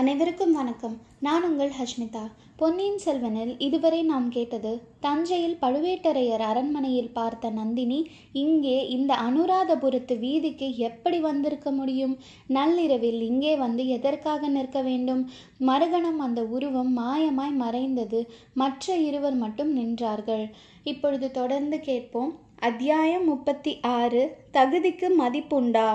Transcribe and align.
அனைவருக்கும் 0.00 0.52
வணக்கம். 0.52 1.00
நான் 1.20 1.44
உங்கள் 1.50 1.72
ஹஷ்மிதா. 1.80 2.22
பொன்னியின் 2.56 2.98
செல்வனில் 2.98 3.54
இதுவரை 3.58 4.02
நாம் 4.02 4.28
கேட்டது 4.28 4.80
தஞ்சையில் 5.00 5.56
பழுவேட்டரையர் 5.62 6.42
அரண்மனையில் 6.46 7.10
பார்த்த 7.12 7.50
நந்தினி 7.50 8.10
இங்கே 8.32 8.88
இந்த 8.88 9.14
அனுராதபுரத்து 9.14 10.18
வீதிக்கு 10.18 10.76
எப்படி 10.76 11.20
வந்திருக்க 11.20 11.70
முடியும்? 11.70 12.18
நள்ளிரவில் 12.46 13.20
இங்கே 13.20 13.56
வந்து 13.56 13.88
எதற்காக 13.88 14.48
நிற்க 14.48 14.82
வேண்டும்? 14.82 15.30
மறுகணம் 15.58 16.18
அந்த 16.18 16.42
உருவம் 16.44 16.92
மாயமாய் 16.98 17.52
மறைந்தது. 17.52 18.30
மற்ற 18.54 18.96
இருவர் 18.96 19.34
மட்டும் 19.34 19.76
நின்றார்கள். 19.78 20.50
இப்பொழுது 20.84 21.30
தொடர்ந்து 21.30 21.80
கேட்போம். 21.80 22.38
அத்தியாயம் 22.60 23.24
முப்பத்தி 23.24 23.80
ஆறு 23.80 24.36
தகுதிக்கு 24.52 25.10
மதிப்புண்டா? 25.18 25.88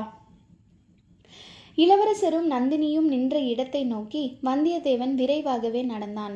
இளவரசரும் 1.83 2.47
நந்தினியும் 2.51 3.07
நின்ற 3.07 3.35
இடத்தை 3.39 3.83
நோக்கி 3.85 4.39
வந்தியத்தேவன் 4.43 5.13
விரைவாகவே 5.13 5.81
நடந்தான். 5.83 6.35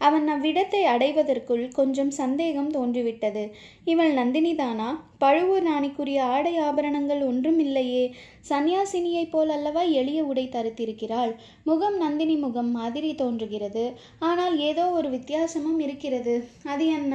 அவன் 0.00 0.26
அவ்விடத்தை 0.28 0.80
அடைவதற்குள் 0.84 1.62
கொஞ்சம் 1.68 2.10
சந்தேகம் 2.10 2.70
தோன்றிவிட்டது. 2.70 3.44
இவள் 3.84 4.12
நந்தினிதானா? 4.14 4.88
பழுவூர் 5.18 5.62
ராணிக்குரிய 5.62 6.18
ஆடை 6.20 6.54
ஆபரணங்கள் 6.58 7.22
ஒன்றும் 7.22 7.58
இல்லையே 7.58 8.04
சந்நியாசினியைப் 8.48 9.30
போல் 9.30 9.48
அல்லவா 9.48 9.82
எளிய 10.00 10.24
உடை 10.24 10.46
தரித்திருக்கிறாள்? 10.52 11.32
முகம் 11.64 11.96
நந்தினி 11.96 12.36
முகம் 12.36 12.70
மாதிரி 12.70 13.14
தோன்றுகிறது. 13.14 13.86
ஆனால் 14.18 14.58
ஏதோ 14.58 14.86
ஒரு 14.90 15.10
வித்தியாசமும் 15.10 15.78
இருக்கிறது. 15.78 16.36
அது 16.64 16.86
என்ன? 16.86 17.14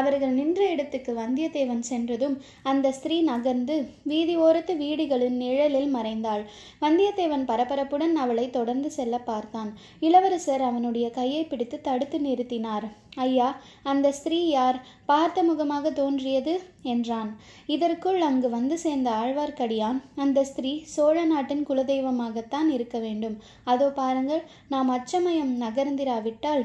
அவர்கள் 0.00 0.34
நின்ற 0.38 0.60
இடத்துக்கு 0.70 1.12
வந்தியத்தேவன் 1.14 1.84
சென்றதும் 1.90 2.36
அந்த 2.70 2.92
ஸ்திரீ 2.92 3.18
நகர்ந்து 3.22 3.76
வீதி 4.10 4.34
ஓரத்து 4.36 4.74
வீடுகளின் 4.76 5.38
நிழலில் 5.42 5.90
மறைந்தாள். 5.96 6.42
வந்தியத்தேவன் 6.80 7.46
பரபரப்புடன் 7.50 8.14
அவளை 8.24 8.46
தொடர்ந்து 8.50 8.90
செல்ல 8.90 9.18
பார்த்தான். 9.30 9.70
இளவரசர் 10.00 10.64
அவனுடைய 10.70 11.08
கையை 11.10 11.42
பிடித்து 11.44 11.78
தடுத்து 11.80 12.18
நிறுத்தினார். 12.18 12.86
ஐயா 13.16 13.48
அந்த 13.82 14.06
ஸ்திரீ 14.12 14.38
யார்? 14.48 14.78
பார்த்த 15.06 15.42
முகமாக 15.42 15.90
தோன்றியது? 15.90 16.54
என்றான். 16.92 17.30
இதற்குள் 17.74 18.20
அங்கு 18.20 18.48
வந்து 18.50 18.78
சேர்ந்த 18.78 19.10
ஆழ்வார்க்கடியான் 19.20 19.98
அந்த 20.16 20.44
ஸ்திரீ 20.44 20.72
சோழ 20.94 21.18
நாட்டின் 21.24 21.66
குலதெய்வமாகத்தான் 21.68 22.70
இருக்க 22.76 22.98
வேண்டும். 22.98 23.36
அதோ 23.64 23.88
பாருங்கள் 24.00 24.42
நாம் 24.68 24.88
அச்சமயம் 24.88 25.52
நகர்ந்திராவிட்டால் 25.60 26.64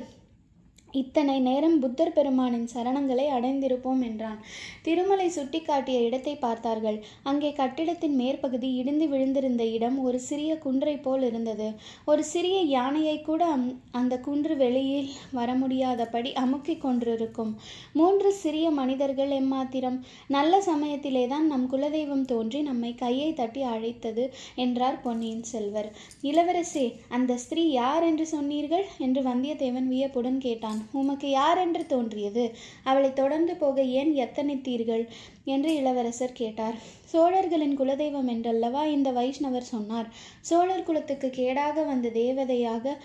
இத்தனை 0.94 1.36
நேரம் 1.40 1.78
புத்தர் 1.80 2.14
பெருமானின் 2.14 2.68
சரணங்களை 2.74 3.26
அடைந்திருப்போம் 3.38 4.02
என்றான். 4.08 4.40
திருமலை 4.82 5.28
சுட்டிக்காட்டிய 5.36 5.98
இடத்தை 6.08 6.36
பார்த்தார்கள். 6.36 6.98
அங்கே 7.24 7.52
கட்டிடத்தின் 7.54 8.16
மேற்பகுதி 8.22 8.70
இடிந்து 8.76 9.08
விழுந்திருந்த 9.08 9.64
இடம் 9.76 9.98
ஒரு 10.04 10.20
சிறிய 10.20 10.52
குன்றை 10.58 10.96
போல் 10.98 11.24
இருந்தது. 11.24 11.68
ஒரு 12.06 12.24
சிறிய 12.24 12.58
யானையை 12.76 13.18
கூட 13.22 13.44
அந்த 13.92 14.14
குன்று 14.20 14.56
வெளியில் 14.56 15.10
வர 15.32 15.50
முடியாதபடி 15.56 16.34
அமுக்கி 16.34 16.78
கொண்டிருக்கும். 16.78 17.52
மூன்று 17.94 18.32
சிறிய 18.42 18.68
மனிதர்கள் 18.72 19.34
எம்மாத்திரம் 19.42 20.00
நல்ல 20.28 20.62
சமயத்திலே 20.62 21.24
தான் 21.28 21.48
நம் 21.48 21.68
குலதெய்வம் 21.74 22.26
தோன்றி 22.26 22.62
நம்மை 22.62 22.92
கையை 22.96 23.30
தட்டி 23.34 23.62
அழைத்தது 23.74 24.26
என்றார் 24.56 25.02
பொன்னியின் 25.04 25.46
செல்வர். 25.52 25.90
இளவரசே 26.22 26.88
அந்த 27.10 27.38
ஸ்திரீ 27.46 27.66
யார் 27.72 28.04
என்று 28.04 28.28
சொன்னீர்கள்? 28.36 28.86
என்று 28.98 29.22
வந்தியத்தேவன் 29.22 29.88
வியப்புடன் 29.94 30.40
கேட்டான். 30.48 30.79
உமக்கு 30.92 31.30
யார் 31.30 31.58
என்று 31.58 31.86
தோன்றியது? 31.86 32.52
அவளை 32.84 33.14
தொடர்ந்து 33.14 33.56
போக 33.56 33.82
ஏன் 33.82 34.14
எத்தனைத்தீர்கள் 34.16 35.08
என்று 35.44 35.76
இளவரசர் 35.76 36.32
கேட்டார். 36.32 36.76
சோழர்களின் 37.06 37.80
குலதெய்வம் 37.80 38.28
என்றல்லவா? 38.28 38.86
இந்த 38.86 39.12
வைஷ்ணவர் 39.12 39.72
சொன்னார். 39.74 40.10
சோழர் 40.42 40.84
குலத்துக்கு 40.84 41.28
கேடாக 41.28 41.86
வந்த 41.86 42.10
தேவதையாக 42.10 42.96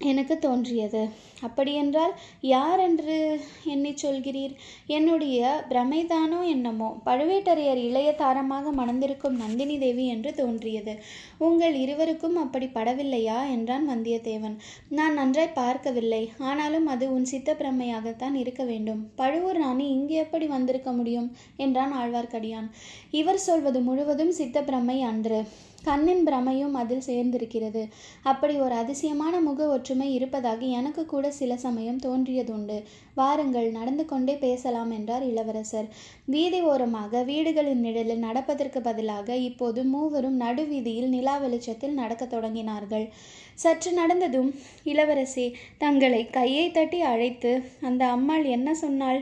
எனக்கு 0.00 0.38
தோன்றியது. 0.38 1.08
அப்படியென்றால் 1.40 2.12
யார் 2.40 2.78
என்று 2.78 3.40
எண்ணி 3.64 3.94
சொல்கிறீர்? 4.02 4.54
என்னுடைய 4.86 5.64
பிரமைதானோ 5.68 6.46
என்னமோ? 6.46 6.96
பழுவேட்டரையர் 7.06 7.76
இளைய 7.76 8.12
தாரமாக 8.12 8.72
மணந்திருக்கும் 8.72 9.36
நந்தினி 9.36 9.78
தேவி 9.78 10.06
என்று 10.06 10.34
தோன்றியது. 10.34 10.98
உங்கள் 11.38 11.74
இருவருக்கும் 11.74 12.36
அப்படி 12.36 12.66
படவில்லையா? 12.66 13.50
என்றான் 13.50 13.88
வந்தியத்தேவன். 13.90 14.56
நான் 14.88 15.12
நன்றாய் 15.12 15.52
பார்க்கவில்லை. 15.52 16.32
ஆனாலும் 16.38 16.86
அது 16.86 17.12
உன் 17.12 17.24
சித்த 17.24 17.52
பிரமையாகத்தான் 17.52 18.34
இருக்க 18.34 18.64
வேண்டும். 18.64 19.10
பழுவூர் 19.14 19.56
ராணி 19.56 19.88
இங்கு 19.88 20.14
எப்படி 20.14 20.46
வந்திருக்க 20.46 20.92
முடியும்? 20.92 21.36
என்றான் 21.56 21.92
ஆழ்வார்க்கடியான். 21.92 22.70
இவர் 23.10 23.38
சொல்வது 23.38 23.80
முழுவதும் 23.80 24.32
சித்த 24.32 24.62
பிரமை 24.62 25.02
அன்று. 25.02 25.46
கண்ணின் 25.82 26.26
பிரமையும் 26.28 26.72
அதில் 26.72 27.06
சேர்ந்திருக்கிறது. 27.06 27.88
அப்படி 28.22 28.54
ஒரு 28.54 28.74
அதிசயமான 28.74 29.40
முக 29.40 29.66
ஒற்றுமை 29.66 30.14
இருப்பதாக 30.14 30.64
எனக்கு 30.64 31.06
கூட 31.06 31.30
சில 31.30 31.56
சமயம் 31.56 31.98
தோன்றியதுண்டு. 31.98 32.82
வாருங்கள் 33.14 33.70
நடந்து 33.70 34.04
கொண்டே 34.04 34.36
பேசலாம் 34.36 34.90
என்றார் 34.90 35.22
இளவரசர். 35.22 35.88
வீதி 36.26 36.60
ஓரமாக 36.60 37.22
வீடுகளின் 37.22 37.80
நிழலில் 37.80 38.18
நடப்பதற்கு 38.18 38.80
பதிலாக 38.80 39.36
இப்போது 39.36 39.84
மூவரும் 39.84 40.40
நடுவீதியில் 40.40 41.08
நிலா 41.08 41.36
வெளிச்சத்தில் 41.36 41.94
நடக்கத் 41.94 42.32
தொடங்கினார்கள். 42.32 43.08
சற்று 43.54 43.92
நடந்ததும் 43.92 44.54
இளவரசி 44.84 45.56
தங்களை 45.78 46.26
கையை 46.26 46.70
தட்டி 46.70 47.00
அழைத்து 47.00 47.62
அந்த 47.80 48.06
அம்மாள் 48.06 48.44
என்ன 48.44 48.74
சொன்னாள்? 48.74 49.20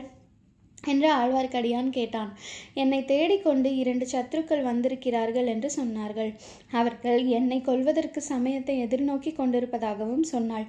என்று 0.87 1.13
ஆழ்வார்க்கடியான் 1.13 1.89
கேட்டான். 1.89 2.33
என்னை 2.73 3.05
தேடிக்கொண்டு 3.05 3.75
இரண்டு 3.75 4.07
சத்துருக்கள் 4.11 4.63
வந்திருக்கிறார்கள் 4.63 5.45
என்று 5.45 5.71
சொன்னார்கள். 5.77 6.33
அவர்கள் 6.71 7.25
என்னை 7.25 7.61
கொல்வதற்கு 7.61 8.21
சமயத்தை 8.21 8.83
எதிர்நோக்கி 8.85 9.33
கொண்டிருப்பதாகவும் 9.33 10.23
சொன்னாள். 10.23 10.67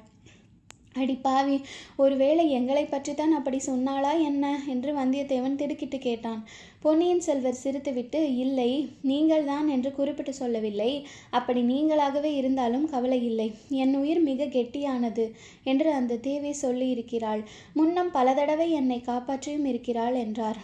அடி 0.95 1.15
பாவி 1.15 1.61
ஒருவேளை 1.97 2.51
எங்களை 2.51 2.85
பற்றித்தான் 2.85 3.33
அப்படி 3.33 3.59
சொன்னாளா 3.67 4.13
என்ன? 4.21 4.45
என்று 4.67 4.91
வந்தியத்தேவன் 4.95 5.55
திடுக்கிட்டு 5.55 5.99
கேட்டான். 5.99 6.41
பொன்னியின் 6.81 7.21
செல்வர் 7.21 7.61
சிரித்துவிட்டு 7.65 8.37
இல்லை 8.37 8.91
நீங்கள் 9.03 9.45
தான் 9.45 9.69
என்று 9.69 9.93
குறிப்பிட்டு 9.93 10.35
சொல்லவில்லை. 10.35 11.07
அப்படி 11.31 11.63
நீங்களாகவே 11.63 12.33
இருந்தாலும் 12.35 12.89
கவலை 12.91 13.25
இல்லை. 13.25 13.53
என் 13.69 13.95
உயிர் 13.95 14.21
மிக 14.21 14.45
கெட்டியானது 14.45 15.27
என்று 15.65 15.93
அந்த 15.93 16.17
தேவி 16.17 16.55
சொல்லியிருக்கிறாள். 16.63 17.45
முன்னம் 17.75 18.11
பல 18.11 18.35
தடவை 18.35 18.71
என்னை 18.71 19.03
காப்பாற்றியும் 19.07 19.65
இருக்கிறாள் 19.65 20.15
என்றார். 20.15 20.61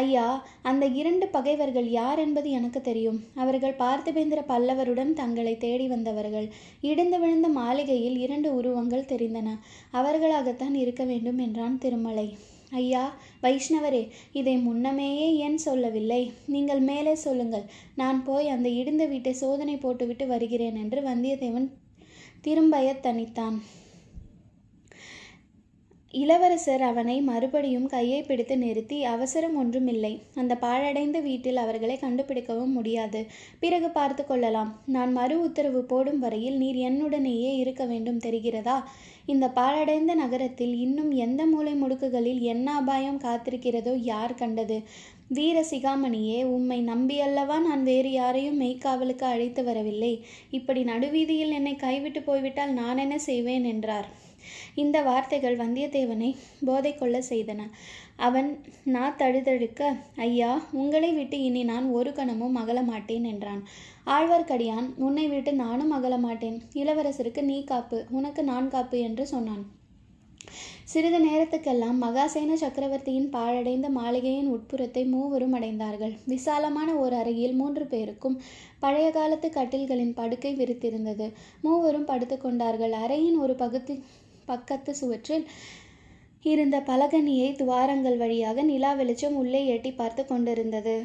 ஐயா 0.00 0.26
அந்த 0.62 0.84
இரண்டு 1.00 1.26
பகைவர்கள் 1.28 1.88
யார் 1.90 2.18
என்பது 2.18 2.48
எனக்கு 2.50 2.80
தெரியும். 2.80 3.18
அவர்கள் 3.34 3.76
பார்த்திபேந்திர 3.82 4.40
பல்லவருடன் 4.48 5.12
தங்களை 5.12 5.54
தேடி 5.56 5.86
வந்தவர்கள். 5.86 6.48
இடிந்து 6.80 7.18
விழுந்த 7.20 7.48
மாளிகையில் 7.48 8.16
இரண்டு 8.16 8.50
உருவங்கள் 8.54 9.10
தெரிந்தன. 9.12 9.50
அவர்களாகத்தான் 9.90 10.74
இருக்க 10.74 11.04
வேண்டும் 11.04 11.38
என்றான் 11.38 11.78
திருமலை. 11.78 12.26
ஐயா 12.70 13.04
வைஷ்ணவரே 13.42 14.02
இதை 14.32 14.56
முன்னமேயே 14.56 15.26
ஏன் 15.36 15.58
சொல்லவில்லை? 15.58 16.22
நீங்கள் 16.46 16.82
மேலே 16.90 17.14
சொல்லுங்கள். 17.26 17.66
நான் 17.94 18.20
போய் 18.24 18.48
அந்த 18.48 18.68
இடிந்த 18.80 19.06
வீட்டை 19.08 19.32
சோதனை 19.32 19.76
போட்டுவிட்டு 19.76 20.26
வருகிறேன் 20.26 20.76
என்று 20.76 21.00
வந்தியத்தேவன் 21.10 21.68
திரும்பய 22.46 22.88
தனித்தான் 23.06 23.58
இளவரசர் 26.14 26.82
அவனை 26.82 27.20
மறுபடியும் 27.20 27.86
கையை 27.86 28.22
பிடித்து 28.22 28.58
நிறுத்தி 28.58 29.04
அவசரம் 29.04 29.56
ஒன்றுமில்லை. 29.56 30.20
அந்த 30.34 30.54
பாழடைந்த 30.54 31.18
வீட்டில் 31.20 31.56
அவர்களை 31.56 31.98
கண்டுபிடிக்கவும் 32.00 32.72
முடியாது. 32.72 33.26
பிறகு 33.58 33.90
பார்த்து 33.90 34.26
கொள்ளலாம். 34.26 34.70
நான் 34.86 35.12
மறு 35.12 35.40
உத்தரவு 35.40 35.82
போடும் 35.82 36.18
வரையில் 36.18 36.56
நீர் 36.56 36.76
என்னுடனேயே 36.76 37.52
இருக்க 37.56 37.84
வேண்டும் 37.84 38.18
தெரிகிறதா? 38.18 38.82
இந்த 39.26 39.48
பாழடைந்த 39.48 40.14
நகரத்தில் 40.14 40.74
இன்னும் 40.76 41.10
எந்த 41.10 41.46
மூலை 41.46 41.74
முடுக்குகளில் 41.82 42.40
என்ன 42.40 42.74
அபாயம் 42.74 43.20
காத்திருக்கிறதோ 43.20 43.94
யார் 44.02 44.34
கண்டது? 44.34 44.82
வீர 45.28 45.58
சிகாமணியே 45.70 46.44
உம்மை 46.44 46.78
நம்பியல்லவா 46.86 47.56
நான் 47.60 47.82
வேறு 47.82 48.12
யாரையும் 48.12 48.60
மெய்க்காவலுக்கு 48.60 49.22
அழைத்து 49.22 49.64
வரவில்லை. 49.64 50.12
இப்படி 50.50 50.82
நடுவீதியில் 50.84 51.50
என்னை 51.50 51.76
கைவிட்டு 51.76 52.22
போய்விட்டால் 52.22 52.72
நான் 52.72 52.98
என்ன 52.98 53.18
செய்வேன்? 53.18 53.64
என்றார். 53.64 54.23
இந்த 54.74 54.96
வார்த்தைகள் 55.02 55.56
வந்தியத்தேவனை 55.56 56.30
போதை 56.64 56.92
கொள்ள 56.94 57.18
செய்தன. 57.30 57.60
அவன் 58.16 58.50
நா 58.84 59.04
தழுதழுக்க 59.18 59.92
ஐயா 60.16 60.52
உங்களை 60.72 61.12
விட்டு 61.12 61.38
இனி 61.40 61.62
நான் 61.64 61.86
ஒரு 61.90 62.12
கணமும் 62.12 62.54
அகல 62.54 62.82
மாட்டேன் 62.82 63.24
என்றான். 63.24 63.62
ஆழ்வார்க்கடியான் 64.06 64.88
உன்னை 64.96 65.28
விட்டு 65.28 65.52
நானும் 65.54 65.90
அகல 65.90 66.16
மாட்டேன் 66.18 66.58
இளவரசருக்கு 66.74 67.42
நீ 67.42 67.64
காப்பு 67.64 68.00
உனக்கு 68.10 68.44
நான் 68.44 68.68
காப்பு 68.68 68.98
என்று 68.98 69.26
சொன்னான். 69.26 69.64
சிறிது 70.84 71.18
நேரத்துக்கெல்லாம் 71.18 71.98
மகாசேன 72.02 72.56
சக்கரவர்த்தியின் 72.62 73.28
பாழடைந்த 73.30 73.88
மாளிகையின் 73.88 74.50
உட்புறத்தை 74.54 75.02
மூவரும் 75.04 75.54
அடைந்தார்கள். 75.54 76.12
விசாலமான 76.26 76.88
ஓர் 76.94 77.12
அறையில் 77.12 77.54
மூன்று 77.54 77.84
பேருக்கும் 77.86 78.36
பழைய 78.78 79.06
காலத்து 79.10 79.48
கட்டில்களின் 79.48 80.12
படுக்கை 80.14 80.52
விரித்திருந்தது. 80.56 81.28
மூவரும் 81.62 82.06
படுத்துக்கொண்டார்கள் 82.06 82.94
அறையின் 83.02 83.38
ஒரு 83.38 83.54
பகுதி 83.54 83.96
பக்கத்து 84.46 84.92
சுவற்றில் 84.94 85.44
இருந்த 86.44 86.76
பலகனியை 86.88 87.50
துவாரங்கள் 87.56 88.16
வழியாக 88.16 88.62
நிலா 88.62 88.90
வெளிச்சம் 88.92 89.36
உள்ளே 89.42 89.60
எட்டி 89.66 89.92
பார்த்து 89.92 90.22
கொண்டிருந்தது. 90.24 90.96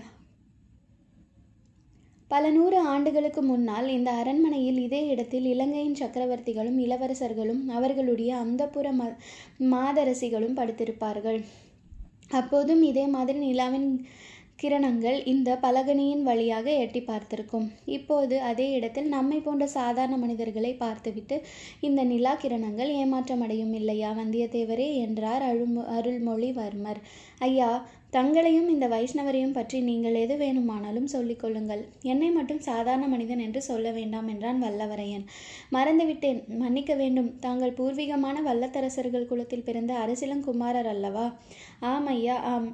பல 2.31 2.50
நூறு 2.50 2.80
ஆண்டுகளுக்கு 2.94 3.41
முன்னால் 3.41 3.88
இந்த 3.88 4.09
அரண்மனையில் 4.12 4.80
இதே 4.83 5.00
இடத்தில் 5.07 5.45
இலங்கையின் 5.45 6.00
சக்கரவர்த்திகளும் 6.01 6.77
இளவரசர்களும் 6.86 7.63
அவர்களுடைய 7.77 8.31
அந்தப்புற 8.44 8.88
ம 9.00 9.07
மாதரசிகளும் 9.71 10.57
படுத்திருப்பார்கள். 10.59 11.39
அப்போதும் 12.31 12.81
இதே 12.81 13.06
மாதிரி 13.07 13.39
நிலாவின் 13.39 13.89
கிரணங்கள் 14.59 15.17
இந்த 15.25 15.50
பலகனியின் 15.61 16.23
வழியாக 16.23 16.67
எட்டி 16.83 17.01
பார்த்திருக்கும். 17.01 17.67
இப்போது 17.85 18.35
அதே 18.41 18.65
இடத்தில் 18.71 19.07
நம்மை 19.07 19.38
போன்ற 19.39 19.65
சாதாரண 19.67 20.15
மனிதர்களை 20.17 20.71
பார்த்துவிட்டு 20.73 21.35
இந்த 21.79 22.03
நிலா 22.03 22.33
கிரணங்கள் 22.35 22.91
ஏமாற்றமடையும் 23.01 23.73
இல்லையா? 23.73 24.09
வந்தியத்தேவரே 24.11 24.88
என்றார் 24.95 25.41
அருள் 25.41 25.77
அருள்மொழிவர்மர். 25.97 27.00
ஐயா 27.39 27.69
தங்களையும் 28.11 28.69
இந்த 28.69 28.85
வைஷ்ணவரையும் 28.88 29.56
பற்றி 29.57 29.77
நீங்கள் 29.81 30.15
எது 30.15 30.35
வேணுமானாலும் 30.38 31.07
சொல்லிக் 31.07 31.39
கொள்ளுங்கள். 31.39 31.83
என்னை 32.01 32.29
மட்டும் 32.31 32.59
சாதாரண 32.59 33.07
மனிதன் 33.07 33.39
என்று 33.39 33.61
சொல்ல 33.61 33.91
வேண்டாம் 33.91 34.27
என்றான் 34.27 34.61
வல்லவரையன். 34.63 35.25
மறந்துவிட்டேன். 35.71 36.41
மன்னிக்க 36.63 36.94
வேண்டும். 36.95 37.31
தாங்கள் 37.39 37.77
பூர்வீகமான 37.79 38.38
வல்லத்தரசர்கள் 38.41 39.29
குலத்தில் 39.31 39.67
பிறந்த 39.69 39.94
அரசிலங்குமாரர் 40.06 40.91
அல்லவா? 40.95 41.25
ஆம் 41.79 42.07
ஐயா 42.07 42.38
ஆம். 42.53 42.69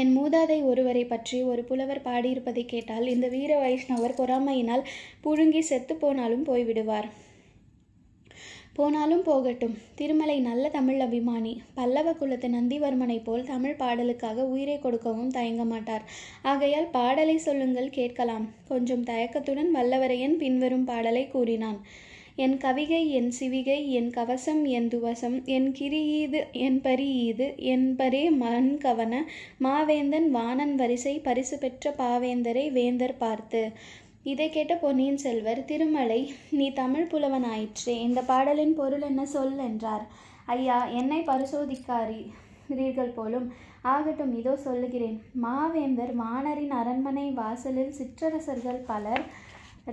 என் 0.00 0.12
மூதாதை 0.18 0.56
ஒருவரை 0.62 1.04
பற்றி 1.04 1.42
ஒரு 1.42 1.62
புலவர் 1.64 2.02
பாடியிருப்பதை 2.04 2.64
கேட்டால் 2.64 3.06
இந்த 3.06 3.28
வீர 3.28 3.52
வைஷ்ணவர் 3.62 4.18
பொறாமையினால் 4.18 4.82
புழுங்கி 5.24 5.60
செத்து 5.60 5.94
போனாலும் 5.96 6.44
போய்விடுவார். 6.46 7.08
போனாலும் 8.72 9.22
போகட்டும். 9.22 9.76
திருமலை 9.94 10.40
நல்ல 10.40 10.68
தமிழ் 10.68 10.98
அபிமானி. 11.00 11.52
பல்லவ 11.74 12.12
குலத்து 12.12 12.48
நந்திவர்மனைப் 12.48 13.24
போல் 13.24 13.44
தமிழ் 13.44 13.78
பாடலுக்காக 13.78 14.44
உயிரை 14.54 14.78
கொடுக்கவும் 14.78 15.30
தயங்க 15.30 15.64
மாட்டார். 15.64 16.04
ஆகையால் 16.42 16.88
பாடலை 16.90 17.36
சொல்லுங்கள் 17.38 17.90
கேட்கலாம். 17.90 18.44
கொஞ்சம் 18.68 19.04
தயக்கத்துடன் 19.04 19.70
வல்லவரையன் 19.74 20.36
பின்வரும் 20.36 20.84
பாடலை 20.84 21.24
கூறினான். 21.28 21.78
என் 22.44 22.56
கவிகை 22.62 23.02
என் 23.18 23.30
சிவிகை 23.38 23.76
என் 23.98 24.08
கவசம் 24.10 24.60
என் 24.76 24.88
துவசம் 24.88 25.36
என் 25.54 25.68
கிரியீது 25.78 26.40
என் 26.64 26.76
பரியீது 26.80 27.46
என் 27.72 27.86
பரே 27.96 28.20
மண் 28.42 28.68
கவன 28.78 29.22
மாவேந்தன் 29.64 30.28
வாணன் 30.30 30.74
வரிசை 30.74 31.14
பரிசு 31.18 31.58
பெற்ற 31.58 31.94
பாவேந்தரை 31.98 32.64
வேந்தர் 32.72 33.16
பார்த்து. 33.18 33.62
இதை 34.22 34.48
கேட்ட 34.50 34.76
பொன்னியின் 34.76 35.20
செல்வர் 35.24 35.62
திருமலை 35.64 36.20
நீ 36.50 36.66
தமிழ் 36.72 37.08
புலவனாயிற்றே 37.12 37.96
இந்த 38.08 38.22
பாடலின் 38.22 38.74
பொருள் 38.74 39.06
என்ன 39.08 39.24
சொல் 39.26 39.58
என்றார். 39.68 40.04
ஐயா 40.46 40.78
என்னை 41.00 41.20
பரிசோதிக்காரீர்கள் 41.22 43.16
போலும் 43.16 43.48
ஆகட்டும் 43.94 44.32
இதோ 44.38 44.54
சொல்லுகிறேன். 44.56 45.18
மாவேந்தர் 45.42 46.14
வானரின் 46.16 46.72
அரண்மனை 46.80 47.26
வாசலில் 47.40 47.92
சிற்றரசர்கள் 47.92 48.86
பலர் 48.92 49.24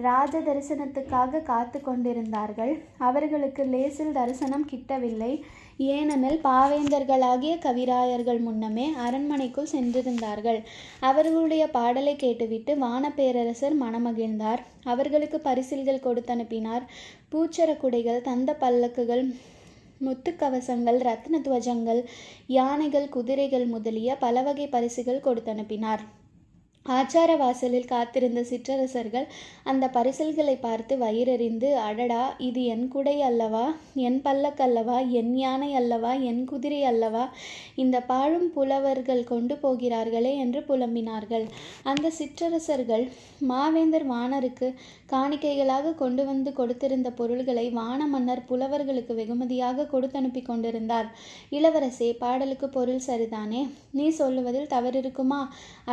ராஜ 0.01 0.39
தரிசனத்துக்காக 0.39 1.41
காத்து 1.43 1.81
கொண்டிருந்தார்கள் 1.81 2.71
அவர்களுக்கு 2.97 3.63
லேசில் 3.63 4.11
தரிசனம் 4.11 4.65
கிட்டவில்லை. 4.71 5.41
ஏனெனில் 5.77 6.39
பாவேந்தர்களாகிய 6.43 7.53
கவிராயர்கள் 7.65 8.39
முன்னமே 8.39 8.93
அரண்மனைக்குள் 9.05 9.71
சென்றிருந்தார்கள். 9.71 10.59
அவர்களுடைய 10.99 11.67
பாடலை 11.67 12.15
கேட்டுவிட்டு 12.15 12.75
வானப்பேரரசர் 12.75 13.75
மனமகிழ்ந்தார். 13.81 14.63
அவர்களுக்கு 14.83 15.39
பரிசில்கள் 15.39 16.05
கொடுத்தனுப்பினார். 16.07 16.81
பூச்சர 17.31 17.77
குடைகள் 17.77 18.21
தந்த 18.21 18.57
பல்லக்குகள் 18.59 19.23
முத்துக்கவசங்கள் 20.05 20.99
ரத்ன 21.09 21.39
துவஜங்கள் 21.45 22.03
யானைகள் 22.47 23.09
குதிரைகள் 23.09 23.65
முதலிய 23.65 24.15
பல 24.15 24.41
வகை 24.41 24.67
பரிசுகள் 24.67 25.25
கொடுத்தனுப்பினார். 25.25 26.03
ஆச்சார 26.85 27.38
வாசலில் 27.38 27.85
காத்திருந்த 27.85 28.44
சிற்றரசர்கள் 28.44 29.27
அந்த 29.63 29.88
பரிசல்களை 29.88 30.56
பார்த்து 30.59 30.97
வயிறறிந்து 30.97 31.74
அடடா 31.74 32.35
இது 32.38 32.65
என் 32.65 32.88
குடை 32.88 33.21
அல்லவா? 33.21 33.74
என் 33.94 34.21
பல்லக்கல்லவா 34.24 35.09
என் 35.09 35.35
யானை 35.35 35.75
அல்லவா? 35.75 36.13
என் 36.13 36.45
குதிரை 36.45 36.83
அல்லவா? 36.83 37.30
இந்த 37.75 38.00
பாழும் 38.01 38.53
புலவர்கள் 38.53 39.24
கொண்டு 39.24 39.57
போகிறார்களே 39.57 40.38
என்று 40.38 40.59
புலம்பினார்கள். 40.59 41.45
அந்த 41.83 42.09
சிற்றரசர்கள் 42.09 43.12
மாவேந்தர் 43.50 44.06
வானருக்கு 44.06 44.75
காணிக்கைகளாக 45.13 45.95
கொண்டு 46.01 46.25
வந்து 46.25 46.51
கொடுத்திருந்த 46.60 47.10
பொருள்களை 47.19 47.65
வான 47.80 48.07
மன்னர் 48.13 48.45
புலவர்களுக்கு 48.50 49.13
வெகுமதியாக 49.19 49.88
கொடுத்தனுப்பி 49.94 50.42
கொண்டிருந்தார். 50.50 51.07
இளவரசே 51.57 52.10
பாடலுக்கு 52.24 52.69
பொருள் 52.69 53.04
சரிதானே? 53.07 53.62
நீ 53.98 54.06
சொல்லுவதில் 54.19 54.71
தவறிருக்குமா? 54.74 55.42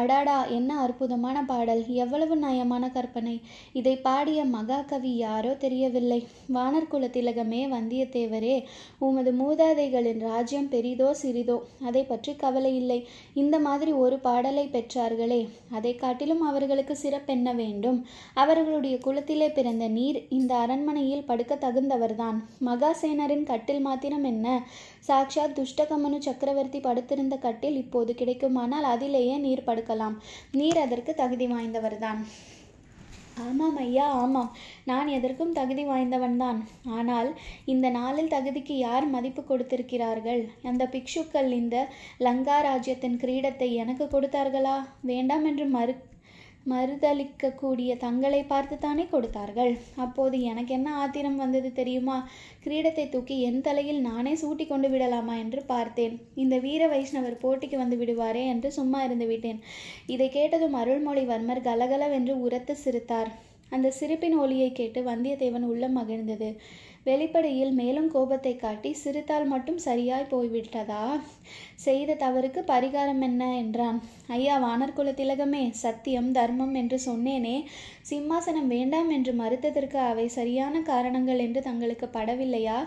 அடாடா 0.01 0.39
என்ன 0.59 0.71
அற்புதமான 0.85 1.39
பாடல். 1.51 1.83
எவ்வளவு 2.05 2.37
நயமான 2.37 2.85
கற்பனை. 2.97 3.37
இதை 3.81 3.95
பாடிய 4.07 4.41
மகாகவி 4.55 5.13
யாரோ 5.17 5.53
தெரியவில்லை. 5.65 6.21
வானர்குல 6.57 7.11
திலகமே 7.17 7.63
வந்தியத்தேவரே 7.75 8.57
உமது 9.09 9.33
மூதாதைகளின் 9.43 10.21
ராஜ்யம் 10.29 10.71
பெரிதோ 10.75 11.09
சிறிதோ 11.23 11.59
அதை 11.89 12.03
பற்றி 12.05 12.33
கவலை 12.45 12.73
இல்லை. 12.81 12.99
இந்த 13.43 13.57
மாதிரி 13.67 13.93
ஒரு 14.05 14.19
பாடலை 14.27 14.65
பெற்றார்களே 14.75 15.43
அதை 15.77 15.93
காட்டிலும் 16.03 16.43
அவர்களுக்கு 16.51 16.97
சிறப்பென்ன 17.03 17.55
வேண்டும்? 17.63 17.99
அவர்களுடைய 18.43 18.97
குலத்திலே 19.11 19.53
பிறந்த 19.53 19.89
நீர் 19.89 20.19
இந்த 20.29 20.57
அரண்மனையில் 20.57 21.25
படுக்க 21.25 21.55
தகுந்தவர்தான். 21.55 22.37
மகாசேனரின் 22.67 23.43
கட்டில் 23.43 23.81
மாத்திரம் 23.81 24.25
என்ன? 24.25 24.63
சாக்ஷாத் 25.09 25.57
துஷ்டகமனு 25.59 26.19
சக்கரவர்த்தி 26.19 26.81
படுத்திருந்த 26.81 27.37
கட்டில் 27.37 27.77
இப்போது 27.77 28.15
கிடைக்குமானால் 28.19 28.87
அதிலேயே 28.95 29.37
நீர் 29.37 29.67
படுக்கலாம். 29.67 30.17
நீர் 30.53 30.79
அதற்கு 30.79 31.15
தகுதி 31.15 31.47
வாய்ந்தவர்தான். 31.47 32.21
ஆமாம் 33.49 33.77
ஐயா 33.77 34.07
ஆமாம். 34.07 34.57
நான் 34.85 35.09
எதற்கும் 35.09 35.53
தகுதி 35.53 35.85
வாய்ந்தவன்தான். 35.87 36.59
ஆனால் 36.85 37.39
இந்த 37.65 37.91
நாளில் 37.91 38.29
தகுதிக்கு 38.29 38.77
யார் 38.79 39.07
மதிப்பு 39.07 39.43
கொடுத்திருக்கிறார்கள்? 39.43 40.49
அந்த 40.63 40.89
பிக்ஷுக்கள் 40.93 41.51
இந்த 41.51 41.89
லங்கா 42.19 42.61
ராஜ்யத்தின் 42.61 43.17
கிரீடத்தை 43.17 43.73
எனக்கு 43.73 44.05
கொடுத்தார்களா? 44.05 44.77
வேண்டாம் 45.01 45.45
என்று 45.45 45.67
மறு 45.67 45.95
மறுதளிக்கக்கூடிய 46.69 47.97
தங்களை 47.97 48.43
பார்த்து 48.43 48.79
தானே 48.79 49.07
கொடுத்தார்கள். 49.11 49.79
அப்போது 49.97 50.43
எனக்கு 50.43 50.75
என்ன 50.75 50.95
ஆத்திரம் 50.95 51.37
வந்தது 51.37 51.73
தெரியுமா? 51.73 52.29
கிரீடத்தை 52.65 53.09
தூக்கி 53.09 53.41
என் 53.41 53.61
தலையில் 53.61 54.01
நானே 54.01 54.35
சூட்டி 54.35 54.67
கொண்டு 54.67 54.89
விடலாமா 54.89 55.37
என்று 55.37 55.63
பார்த்தேன். 55.63 56.21
இந்த 56.35 56.59
வீர 56.59 56.89
வைஷ்ணவர் 56.89 57.43
போட்டிக்கு 57.43 57.77
வந்து 57.77 57.97
விடுவாரே 57.97 58.47
என்று 58.47 58.73
சும்மா 58.73 59.03
இருந்து 59.03 59.27
விட்டேன். 59.27 59.61
இதை 60.07 60.29
கேட்டதும் 60.29 60.75
அருள்மொழிவர்மர் 60.75 61.67
கலகலவென்று 61.69 62.41
உரத்து 62.41 62.77
சிரித்தார். 62.77 63.33
அந்த 63.71 63.91
சிரிப்பின் 63.91 64.37
ஒலியை 64.37 64.73
கேட்டு 64.73 65.01
வந்தியத்தேவன் 65.03 65.63
உள்ளம் 65.63 65.97
மகிழ்ந்தது. 65.97 66.49
வெளிப்படையில் 67.05 67.73
மேலும் 67.73 68.09
கோபத்தை 68.09 68.57
காட்டி 68.57 68.93
சிரித்தால் 68.93 69.47
மட்டும் 69.47 69.79
சரியாய் 69.79 70.31
போய்விட்டதா? 70.31 71.05
செய்த 71.77 72.15
தவறுக்கு 72.15 72.63
பரிகாரம் 72.67 73.23
என்ன? 73.23 73.43
என்றான். 73.57 73.99
ஐயா 74.29 74.57
வானர்குல 74.59 75.15
திலகமே 75.15 75.71
சத்தியம் 75.85 76.31
தர்மம் 76.33 76.75
என்று 76.75 76.99
சொன்னேனே. 77.07 77.57
சிம்மாசனம் 78.11 78.67
வேண்டாம் 78.67 79.11
என்று 79.11 79.33
மறுத்ததற்கு 79.33 80.01
அவை 80.11 80.29
சரியான 80.29 80.83
காரணங்கள் 80.83 81.39
என்று 81.39 81.63
தங்களுக்கு 81.63 82.09
படவில்லையா? 82.13 82.79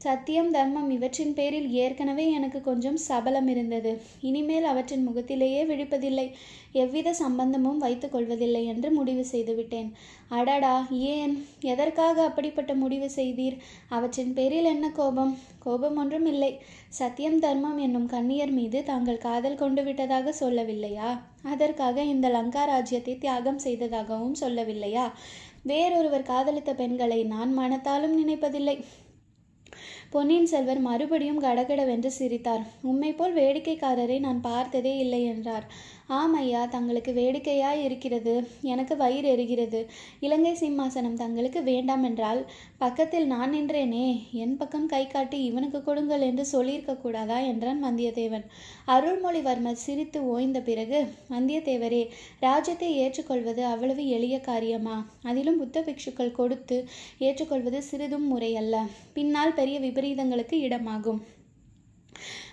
சத்தியம் 0.00 0.50
தர்மம் 0.50 0.90
இவற்றின் 0.90 1.32
பேரில் 1.34 1.66
ஏற்கனவே 1.72 2.24
எனக்கு 2.30 2.60
கொஞ்சம் 2.60 2.96
சபலம் 2.96 3.48
இருந்தது. 3.48 3.90
இனிமேல் 4.20 4.64
அவற்றின் 4.64 5.02
முகத்திலேயே 5.02 5.64
விழிப்பதில்லை. 5.64 6.24
எவ்வித 6.72 7.12
சம்பந்தமும் 7.12 7.78
வைத்துக் 7.78 8.12
கொள்வதில்லை 8.12 8.62
என்று 8.64 8.90
முடிவு 8.90 9.24
செய்துவிட்டேன் 9.24 9.90
அடடா 10.28 10.86
ஏன்? 10.90 11.34
எதற்காக 11.60 12.22
அப்படிப்பட்ட 12.22 12.74
முடிவு 12.74 13.10
செய்தீர்? 13.16 13.56
அவற்றின் 13.88 14.32
பேரில் 14.32 14.64
என்ன 14.64 14.88
கோபம்? 14.90 15.38
கோபம் 15.58 15.96
ஒன்றும் 15.96 16.26
இல்லை. 16.26 16.52
சத்தியம் 16.88 17.38
தர்மம் 17.38 17.78
என்னும் 17.78 18.08
கண்ணியர் 18.08 18.50
மீது 18.50 18.80
தாங்கள் 18.82 19.18
காதல் 19.18 19.54
கொண்டு 19.54 19.84
விட்டதாக 19.84 20.34
சொல்லவில்லையா? 20.40 21.10
அதற்காக 21.42 22.02
இந்த 22.04 22.28
லங்கா 22.28 22.64
ராஜ்யத்தை 22.64 23.18
தியாகம் 23.18 23.58
செய்ததாகவும் 23.58 24.40
சொல்லவில்லையா? 24.40 25.06
வேறொருவர் 25.62 26.28
காதலித்த 26.32 26.74
பெண்களை 26.74 27.24
நான் 27.24 27.52
மனத்தாலும் 27.52 28.16
நினைப்பதில்லை. 28.20 28.78
பொன்னியின் 30.10 30.46
செல்வர் 30.46 30.78
மறுபடியும் 30.78 31.40
கடகடவென்று 31.40 32.10
சிரித்தார். 32.10 32.64
உம்மை 32.82 33.12
போல் 33.12 33.34
வேடிக்கைக்காரரை 33.34 34.18
நான் 34.20 34.40
பார்த்ததே 34.40 34.96
இல்லை 34.96 35.24
என்றார். 35.24 35.66
ஆம் 36.18 36.32
ஐயா 36.34 36.66
தங்களுக்கு 36.66 37.12
வேடிக்கையாய் 37.12 37.82
இருக்கிறது. 37.82 38.32
எனக்கு 38.62 38.96
வயிறு 38.96 39.28
எரிகிறது. 39.36 39.80
இலங்கை 40.20 40.52
சிம்மாசனம் 40.60 41.14
தங்களுக்கு 41.14 41.62
வேண்டாம் 41.62 42.02
என்றால் 42.02 42.40
பக்கத்தில் 42.78 43.26
நான் 43.26 43.52
நின்றேனே. 43.54 44.06
என் 44.32 44.56
பக்கம் 44.56 44.86
கை 44.86 45.06
காட்டி 45.06 45.44
இவனுக்கு 45.44 45.82
கொடுங்கள் 45.82 46.20
என்று 46.20 46.44
சொல்லியிருக்க 46.44 46.94
கூடாதா? 46.96 47.38
என்றான் 47.38 47.84
வந்தியத்தேவன். 47.84 48.46
அருள்மொழிவர்மர் 48.86 49.82
சிரித்து 49.86 50.26
ஓய்ந்த 50.26 50.60
பிறகு 50.60 51.00
வந்தியத்தேவரே 51.30 52.02
ராஜ்யத்தை 52.40 52.96
ஏற்றுக்கொள்வது 52.96 53.64
அவ்வளவு 53.64 54.08
எளிய 54.08 54.38
காரியமா? 54.40 54.96
அதிலும் 55.22 55.58
புத்த 55.58 55.80
பிக்ஷுக்கள் 55.80 56.32
கொடுத்து 56.32 56.78
ஏற்றுக்கொள்வது 57.18 57.82
சிறிதும் 57.82 58.26
முறையல்ல. 58.26 58.86
பின்னால் 59.12 59.54
பெரிய 59.54 59.78
விபரீதங்களுக்கு 59.80 60.58
இடமாகும். 60.68 61.22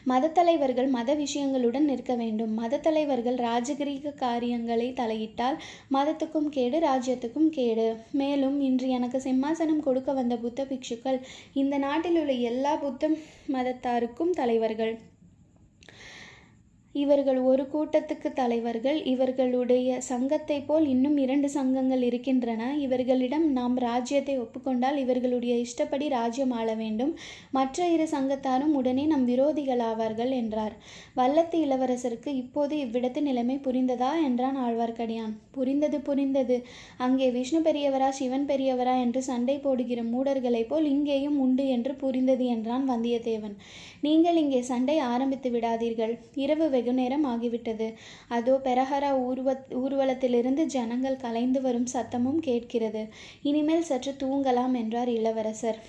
மதத்தலைவர்கள் 0.10 0.90
மத 0.90 1.14
விஷயங்களுடன் 1.14 1.86
நிற்க 1.86 2.16
வேண்டும். 2.16 2.54
மதத்தலைவர்கள் 2.60 3.38
ராஜகிரீக 3.48 4.14
காரியங்களை 4.16 4.94
தலையிட்டால் 4.94 5.58
மதத்துக்கும் 5.92 6.50
கேடு 6.50 6.80
ராஜ்யத்துக்கும் 6.80 7.50
கேடு. 7.50 7.88
மேலும் 8.12 8.58
இன்று 8.60 8.90
எனக்கு 8.90 9.20
சிம்மாசனம் 9.20 9.86
கொடுக்க 9.90 10.14
வந்த 10.14 10.38
புத்த 10.38 10.64
பிக்ஷுக்கள் 10.64 11.20
இந்த 11.54 11.78
நாட்டில் 11.78 12.20
உள்ள 12.20 12.32
எல்லா 12.52 12.76
புத்த 12.76 13.10
மதத்தாருக்கும் 13.52 14.34
தலைவர்கள். 14.42 14.96
இவர்கள் 17.02 17.40
ஒரு 17.50 17.64
கூட்டத்துக்கு 17.74 18.30
தலைவர்கள் 18.40 19.00
இவர்களுடைய 19.12 19.98
சங்கத்தை 20.10 20.58
போல் 20.62 20.86
இன்னும் 20.94 21.18
இரண்டு 21.24 21.48
சங்கங்கள் 21.56 22.04
இருக்கின்றன. 22.08 22.62
இவர்களிடம் 22.86 23.46
நாம் 23.58 23.76
ராஜ்யத்தை 23.86 24.36
ஒப்புக்கொண்டால் 24.44 24.98
இவர்களுடைய 25.04 25.56
இஷ்டப்படி 25.66 26.08
ராஜ்யம் 26.16 26.54
ஆள 26.60 26.68
வேண்டும். 26.82 27.12
மற்ற 27.58 27.88
இரு 27.96 28.08
சங்கத்தாரும் 28.14 28.74
உடனே 28.80 29.04
நம் 29.06 29.26
விரோதிகளாவார்கள் 29.32 30.32
என்றார். 30.42 30.76
வல்லத்து 31.20 31.60
இளவரசருக்கு 31.66 32.34
இப்போது 32.44 32.76
இவ்விடத்து 32.86 33.22
நிலைமை 33.22 33.58
புரிந்ததா 33.68 34.12
என்றான் 34.28 34.58
ஆழ்வார்க்கடியான். 34.66 35.34
புரிந்தது 35.58 36.00
புரிந்தது. 36.02 36.58
அங்கே 37.08 37.30
விஷ்ணு 37.38 37.62
பெரியவரா 37.68 38.10
சிவன் 38.20 38.48
பெரியவரா 38.52 38.96
என்று 39.06 39.24
சண்டை 39.30 39.58
போடுகிற 39.58 40.00
மூடர்களைப் 40.14 40.72
போல் 40.72 40.88
இங்கேயும் 40.94 41.38
உண்டு 41.46 41.66
என்று 41.76 41.94
புரிந்தது 42.04 42.46
என்றான் 42.56 42.86
வந்தியத்தேவன். 42.92 43.56
நீங்கள் 44.08 44.42
இங்கே 44.44 44.62
சண்டை 44.72 44.98
ஆரம்பித்து 45.14 45.52
விடாதீர்கள். 45.52 46.16
இரவு 46.44 46.66
வெகு 46.70 46.87
நேரம் 46.94 47.26
ஆகிவிட்டது. 47.26 47.94
அதோ 48.28 48.60
பெரஹரா 48.64 49.12
ஊர்வ 49.20 49.66
ஊர்வலத்திலிருந்து 49.70 50.66
ஜனங்கள் 50.66 51.16
கலைந்து 51.16 51.62
வரும் 51.62 51.88
சத்தமும் 51.94 52.40
கேட்கிறது. 52.40 53.08
இனிமேல் 53.42 53.82
சற்று 53.82 54.16
தூங்கலாம் 54.20 54.74
என்றார் 54.74 55.10
இளவரசர். 55.10 55.80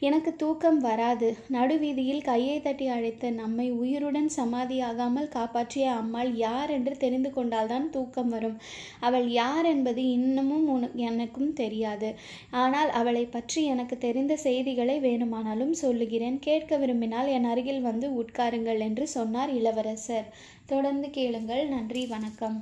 எனக்கு 0.00 0.36
தூக்கம் 0.36 0.78
வராது. 0.78 1.28
நடுவீதியில் 1.48 2.22
கையை 2.22 2.56
தட்டி 2.60 2.86
அழைத்த 2.86 3.30
நம்மை 3.30 3.66
உயிருடன் 3.70 4.30
சமாதியாகாமல் 4.36 5.28
காப்பாற்றிய 5.28 5.92
அம்மாள் 5.92 6.32
யார் 6.36 6.70
என்று 6.70 6.96
தெரிந்து 6.96 7.32
கொண்டால்தான் 7.32 7.90
தூக்கம் 7.90 8.28
வரும். 8.28 8.56
அவள் 9.00 9.28
யார் 9.32 9.64
என்பது 9.64 10.04
இன்னமும் 10.10 10.68
எனக்கும் 10.94 11.52
தெரியாது. 11.52 12.10
ஆனால் 12.50 12.90
அவளை 12.90 13.24
பற்றி 13.26 13.64
எனக்கு 13.64 13.98
தெரிந்த 13.98 14.36
செய்திகளை 14.36 14.98
வேணுமானாலும் 15.00 15.74
சொல்லுகிறேன். 15.74 16.38
கேட்க 16.38 16.76
விரும்பினால் 16.76 17.26
என் 17.26 17.44
அருகில் 17.44 17.80
வந்து 17.80 18.08
உட்காருங்கள் 18.22 18.80
என்று 18.80 19.06
சொன்னார் 19.08 19.50
இளவரசர். 19.50 20.28
தொடர்ந்து 20.66 21.10
கேளுங்கள். 21.10 21.64
நன்றி. 21.68 22.06
வணக்கம். 22.06 22.58